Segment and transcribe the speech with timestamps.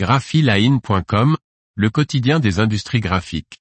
[0.00, 1.36] graphiline.com,
[1.74, 3.60] le quotidien des industries graphiques.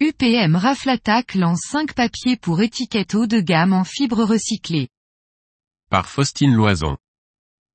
[0.00, 4.88] UPM Raflatac lance 5 papiers pour étiquettes haut de gamme en fibres recyclées.
[5.90, 6.96] Par Faustine Loison.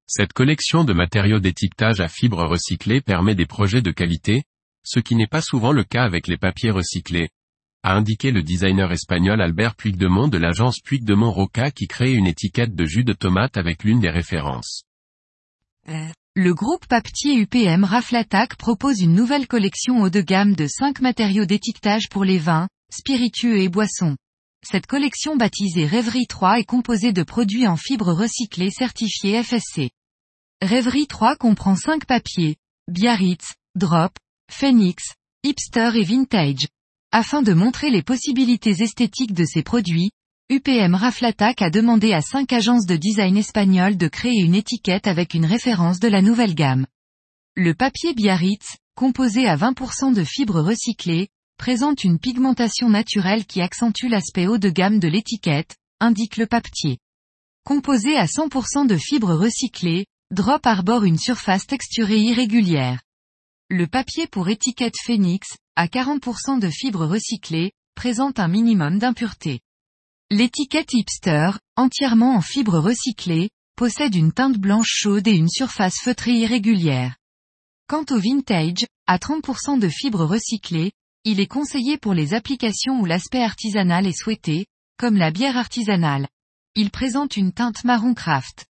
[0.07, 4.43] Cette collection de matériaux d'étiquetage à fibres recyclées permet des projets de qualité,
[4.83, 7.29] ce qui n'est pas souvent le cas avec les papiers recyclés,
[7.83, 12.73] a indiqué le designer espagnol Albert Puigdemont de l'agence Puigdemont Roca qui crée une étiquette
[12.75, 14.83] de jus de tomate avec l'une des références.
[16.35, 21.45] Le groupe papier UPM Raflatac propose une nouvelle collection haut de gamme de 5 matériaux
[21.45, 24.15] d'étiquetage pour les vins, spiritueux et boissons.
[24.65, 29.91] Cette collection baptisée Rêverie 3 est composée de produits en fibres recyclées certifiés FSC.
[30.61, 32.55] Rêverie 3 comprend 5 papiers,
[32.87, 34.17] Biarritz, Drop,
[34.49, 35.03] Phoenix,
[35.43, 36.67] Hipster et Vintage.
[37.15, 40.09] Afin de montrer les possibilités esthétiques de ces produits,
[40.49, 45.35] UPM Raflatac a demandé à cinq agences de design espagnoles de créer une étiquette avec
[45.35, 46.87] une référence de la nouvelle gamme.
[47.55, 51.27] Le papier Biarritz, composé à 20% de fibres recyclées,
[51.59, 56.97] présente une pigmentation naturelle qui accentue l'aspect haut de gamme de l'étiquette, indique le papier.
[57.63, 63.03] Composé à 100% de fibres recyclées, Drop arbore une surface texturée irrégulière.
[63.69, 69.61] Le papier pour étiquette Phoenix, à 40% de fibres recyclées, présente un minimum d'impureté.
[70.29, 76.33] L'étiquette hipster, entièrement en fibres recyclées, possède une teinte blanche chaude et une surface feutrée
[76.33, 77.15] irrégulière.
[77.87, 80.91] Quant au vintage, à 30% de fibres recyclées,
[81.23, 84.65] il est conseillé pour les applications où l'aspect artisanal est souhaité,
[84.97, 86.27] comme la bière artisanale.
[86.75, 88.65] Il présente une teinte marron craft.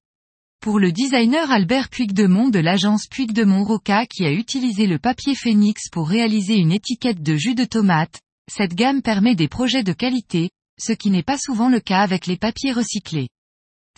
[0.64, 5.89] Pour le designer Albert Puigdemont de l'agence Puigdemont Roca qui a utilisé le papier Phoenix
[5.92, 10.52] pour réaliser une étiquette de jus de tomate, cette gamme permet des projets de qualité,
[10.80, 13.28] ce qui n'est pas souvent le cas avec les papiers recyclés.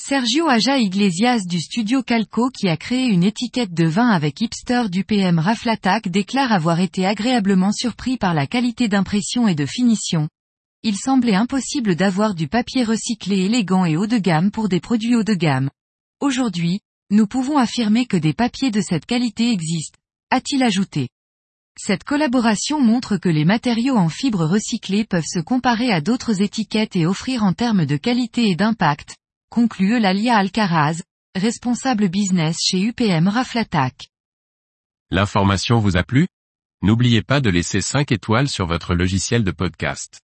[0.01, 4.89] Sergio Aja Iglesias du studio Calco qui a créé une étiquette de vin avec hipster
[4.89, 10.29] du PM Raflatac déclare avoir été agréablement surpris par la qualité d'impression et de finition.
[10.81, 15.15] Il semblait impossible d'avoir du papier recyclé élégant et haut de gamme pour des produits
[15.15, 15.69] haut de gamme.
[16.21, 16.79] Aujourd'hui,
[17.11, 19.99] nous pouvons affirmer que des papiers de cette qualité existent,
[20.31, 21.09] a-t-il ajouté.
[21.77, 26.95] Cette collaboration montre que les matériaux en fibres recyclées peuvent se comparer à d'autres étiquettes
[26.95, 29.17] et offrir en termes de qualité et d'impact,
[29.49, 31.01] conclut Eulalia Alcaraz,
[31.35, 34.07] responsable business chez UPM Raflatac.
[35.11, 36.27] L'information vous a plu?
[36.81, 40.21] N'oubliez pas de laisser 5 étoiles sur votre logiciel de podcast.